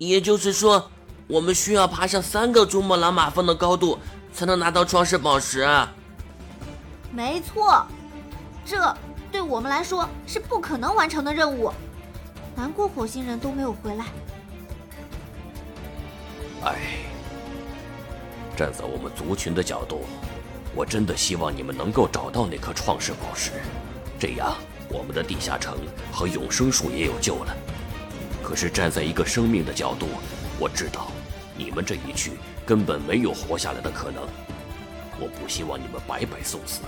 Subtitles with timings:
[0.00, 0.90] 也就是说，
[1.26, 3.98] 我们需要爬上三个珠穆朗玛峰的高度，
[4.32, 5.68] 才能拿到创世宝石。
[7.12, 7.84] 没错，
[8.64, 8.96] 这
[9.30, 11.70] 对我们来说是不可能完成的任务。
[12.56, 14.06] 难过火星人都没有回来。
[16.64, 16.78] 哎，
[18.56, 20.06] 站在我们族群的角度，
[20.74, 23.50] 我真的希望你们能够找到那颗创世宝石，
[24.18, 24.56] 这样
[24.88, 25.76] 我们的地下城
[26.10, 27.54] 和永生树也有救了。
[28.50, 30.08] 可是站在一个生命的角度，
[30.58, 31.12] 我知道
[31.56, 32.32] 你们这一去
[32.66, 34.24] 根本没有活下来的可能。
[35.20, 36.80] 我不希望你们白白送死。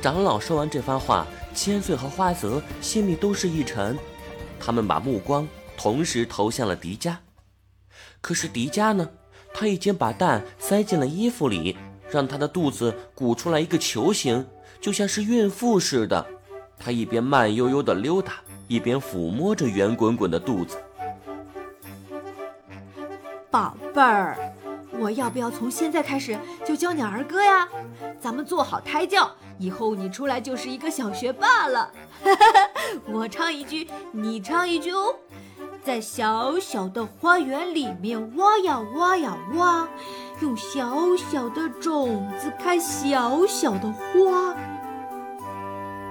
[0.00, 3.98] 长老说完这番话，千岁和花泽心里都是一沉，
[4.60, 5.44] 他们把目光
[5.76, 7.16] 同时投向了迪迦。
[8.20, 9.10] 可是迪迦呢？
[9.52, 11.76] 他已经把蛋塞进了衣服里，
[12.08, 14.46] 让他的肚子鼓出来一个球形，
[14.80, 16.24] 就像是孕妇似的。
[16.78, 18.34] 他一边慢悠悠地溜达，
[18.68, 20.78] 一边抚摸着圆滚滚的肚子。
[23.50, 24.36] 宝贝儿，
[24.98, 27.68] 我要不要从现在开始就教你儿歌呀？
[28.20, 31.90] 咱们做好胎教，以后你出来就是一个小学霸了。
[33.06, 35.14] 我唱一句，你唱一句哦。
[35.84, 39.86] 在小小的花园里面挖呀挖呀挖，
[40.40, 44.56] 用小小的种子开小小的花。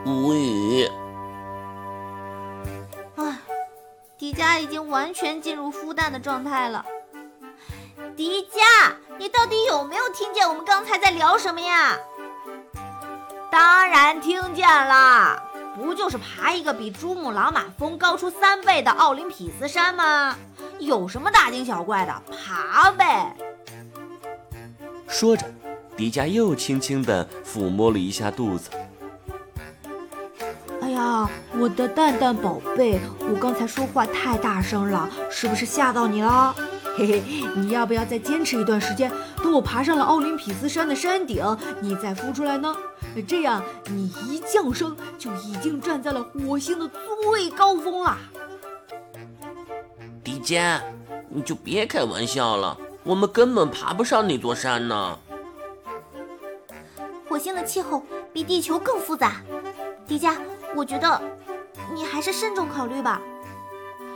[0.06, 0.88] 无语。
[4.34, 6.84] 迪迦已经完全进入孵蛋的状态了。
[8.16, 11.96] 迪迦，你到底有没有听见我们刚才在聊什么呀？
[13.52, 15.40] 当然听见了。
[15.76, 20.36] 不就是爬一个比珠穆朗玛峰高出三倍的奥林匹斯山吗？
[20.80, 22.22] 有什么大惊小怪的？
[22.32, 23.36] 爬呗！
[25.08, 25.46] 说着，
[25.96, 28.72] 迪迦又轻轻地抚摸了一下肚子。
[31.04, 36.56] 哎呀，我的蛋蛋宝贝，我刚才说话太大声了，是不是吓到你了？
[36.96, 37.22] 嘿嘿，
[37.58, 39.12] 你要不要再坚持一段时间？
[39.44, 41.46] 等我爬上了奥林匹斯山的山顶，
[41.82, 42.74] 你再孵出来呢？
[43.28, 46.90] 这样你一降生就已经站在了火星的
[47.22, 48.18] 最高峰啦！
[50.24, 50.80] 迪迦，
[51.28, 55.20] 你就别开玩笑了，我们根本爬不上那座山呢。
[57.28, 59.42] 火星的气候比地球更复杂，
[60.08, 60.38] 迪迦，
[60.76, 61.22] 我觉得
[61.94, 63.22] 你还是慎重考虑吧。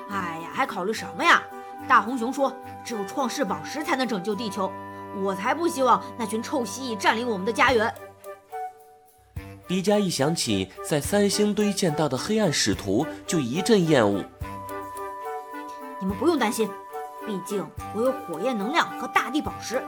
[0.09, 1.41] 哎呀，还考虑什么呀？
[1.87, 2.51] 大红熊说
[2.83, 4.71] ：“只有创世宝石才能拯救地球，
[5.21, 7.93] 我才不希望那群臭蜥蜴占领我们的家园。”
[9.67, 14.23] 迪迦一想起在三星堆见到的黑暗使徒，就一阵厌恶。
[15.99, 16.69] 你们不用担心，
[17.25, 19.81] 毕竟我有火焰能量和大地宝石，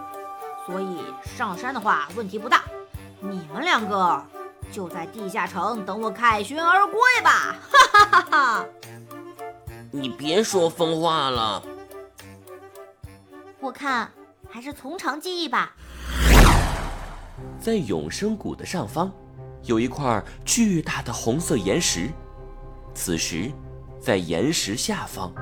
[0.66, 1.02] 所以
[1.36, 2.64] 上山的话问题不大。
[3.20, 4.24] 你们两个
[4.72, 7.56] 就在地下城等我凯旋而归吧！
[7.72, 8.66] 哈哈哈哈！
[9.92, 11.64] 你别说疯话了。
[13.60, 14.12] 我看
[14.50, 15.76] 还是从长计议吧。
[17.60, 19.12] 在永生谷的上方，
[19.64, 22.10] 有一块巨大的红色岩石。
[22.94, 23.52] 此时，
[24.00, 25.34] 在岩石下方，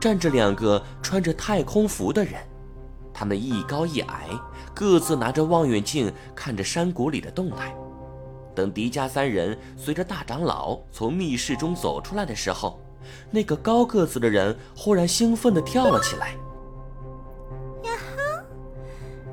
[0.00, 2.34] 站着两个穿着太空服的人。
[3.14, 4.28] 他们一高一矮，
[4.74, 7.74] 各自拿着望远镜看着山谷里的动态。
[8.54, 12.80] 等迪迦三人随着大长老从密室中走出来的时候，
[13.30, 16.28] 那个高个子的人忽然兴奋地跳了起来。
[17.82, 18.44] 呀哈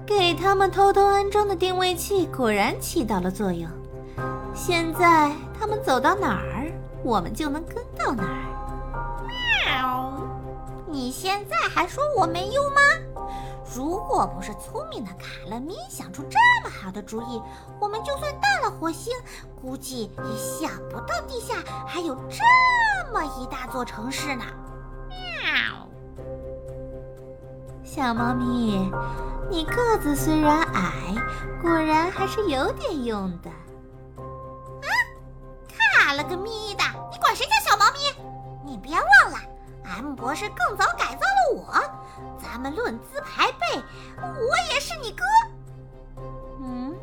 [0.06, 3.69] 给他们偷偷安装的定位器果然起到了作用。
[4.53, 6.72] 现在他们走到哪儿，
[7.03, 9.25] 我们就能跟到哪儿。
[9.66, 10.13] 喵！
[10.88, 12.79] 你现在还说我没用吗？
[13.75, 17.41] 如果不是聪明的卡勒咪想出这么好的主意，
[17.80, 19.13] 我们就算到了火星，
[19.62, 24.44] 估计也想不到地下还有这么一大座城市呢。
[25.09, 25.88] 喵！
[27.84, 28.91] 小猫咪。
[29.52, 31.16] 你个子虽然矮，
[31.59, 33.50] 果然还是有点用的。
[34.19, 34.88] 啊，
[35.68, 36.84] 卡了个咪的！
[40.02, 41.74] 了，M 博士更早改造了我。
[42.42, 43.82] 咱们论资排辈，
[44.22, 45.23] 我也是你哥。
[46.62, 46.96] 嗯？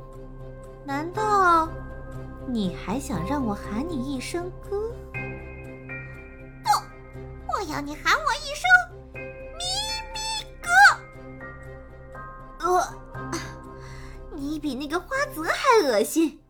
[0.85, 1.69] 难道
[2.47, 4.91] 你还想让我喊你一声哥？
[6.63, 6.71] 不，
[7.53, 8.65] 我要你喊我一声
[9.55, 9.65] 咪
[10.15, 10.19] 咪
[10.63, 10.69] 哥。
[12.65, 13.31] 呃，
[14.33, 16.41] 你比那个花泽还恶心。